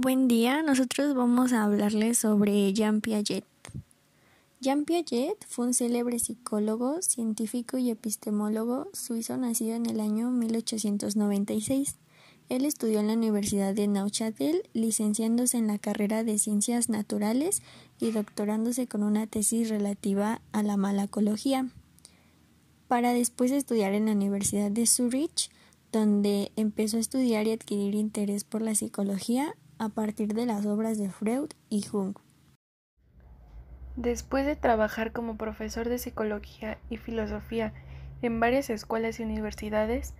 [0.00, 3.44] Buen día, nosotros vamos a hablarles sobre Jean Piaget.
[4.60, 11.96] Jean Piaget fue un célebre psicólogo, científico y epistemólogo suizo nacido en el año 1896.
[12.48, 17.60] Él estudió en la Universidad de Neuchâtel, licenciándose en la carrera de Ciencias Naturales
[17.98, 21.70] y doctorándose con una tesis relativa a la malacología,
[22.86, 25.50] para después estudiar en la Universidad de Zurich,
[25.90, 30.98] donde empezó a estudiar y adquirir interés por la psicología a partir de las obras
[30.98, 32.16] de Freud y Jung.
[33.96, 37.72] Después de trabajar como profesor de psicología y filosofía
[38.22, 40.14] en varias escuelas y universidades,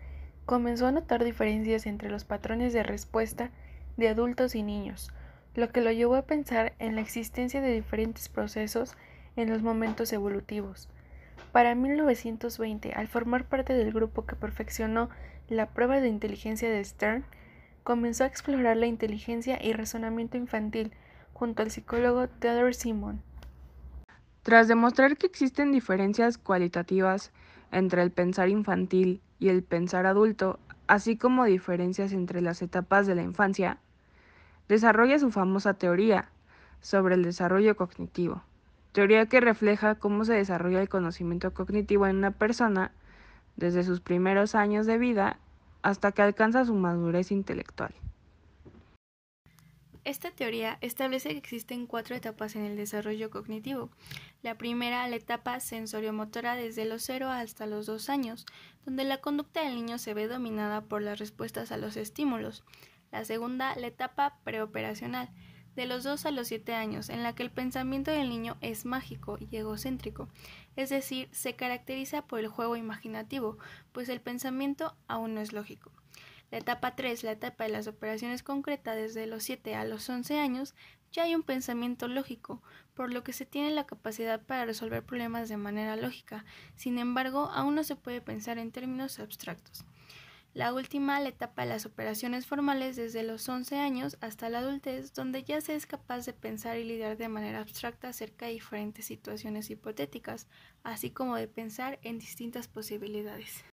[0.47, 3.51] comenzó a notar diferencias entre los patrones de respuesta
[3.97, 5.12] de adultos y niños,
[5.55, 8.97] lo que lo llevó a pensar en la existencia de diferentes procesos
[9.37, 10.89] en los momentos evolutivos.
[11.53, 15.09] Para 1920, al formar parte del grupo que perfeccionó
[15.48, 17.25] la prueba de inteligencia de Stern,
[17.88, 20.92] comenzó a explorar la inteligencia y razonamiento infantil
[21.33, 23.22] junto al psicólogo Theodore Simon.
[24.42, 27.33] Tras demostrar que existen diferencias cualitativas
[27.72, 33.14] entre el pensar infantil y el pensar adulto, así como diferencias entre las etapas de
[33.14, 33.78] la infancia,
[34.69, 36.28] desarrolla su famosa teoría
[36.83, 38.42] sobre el desarrollo cognitivo,
[38.92, 42.92] teoría que refleja cómo se desarrolla el conocimiento cognitivo en una persona
[43.56, 45.39] desde sus primeros años de vida
[45.89, 47.94] hasta que alcanza su madurez intelectual.
[50.05, 53.89] Esta teoría establece que existen cuatro etapas en el desarrollo cognitivo.
[54.42, 58.45] La primera, la etapa sensoriomotora desde los 0 hasta los 2 años,
[58.84, 62.64] donde la conducta del niño se ve dominada por las respuestas a los estímulos.
[63.11, 65.30] La segunda, la etapa preoperacional,
[65.79, 68.84] de los 2 a los 7 años, en la que el pensamiento del niño es
[68.84, 70.29] mágico y egocéntrico,
[70.75, 73.59] es decir, se caracteriza por el juego imaginativo,
[73.93, 75.93] pues el pensamiento aún no es lógico.
[76.51, 80.41] La etapa 3, la etapa de las operaciones concretas desde los 7 a los 11
[80.41, 80.75] años,
[81.12, 82.61] ya hay un pensamiento lógico,
[82.95, 86.45] por lo que se tiene la capacidad para resolver problemas de manera lógica.
[86.75, 89.85] Sin embargo, aún no se puede pensar en términos abstractos.
[90.58, 95.14] La última, la etapa de las operaciones formales desde los 11 años hasta la adultez,
[95.14, 99.05] donde ya se es capaz de pensar y lidiar de manera abstracta acerca de diferentes
[99.05, 100.48] situaciones hipotéticas,
[100.83, 103.64] así como de pensar en distintas posibilidades.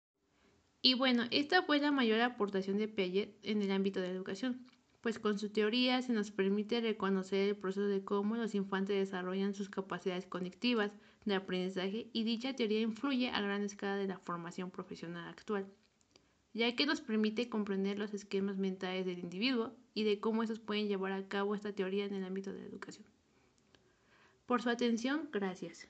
[0.83, 4.67] Y bueno, esta fue la mayor aportación de Piaget en el ámbito de la educación,
[5.01, 9.55] pues con su teoría se nos permite reconocer el proceso de cómo los infantes desarrollan
[9.55, 10.93] sus capacidades conectivas
[11.25, 15.67] de aprendizaje y dicha teoría influye a gran escala de la formación profesional actual
[16.55, 20.89] ya que nos permite comprender los esquemas mentales del individuo y de cómo estos pueden
[20.89, 23.05] llevar a cabo esta teoría en el ámbito de la educación.
[24.47, 25.89] Por su atención, gracias.